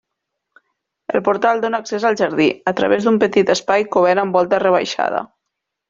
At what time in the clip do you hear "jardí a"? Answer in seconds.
2.23-2.75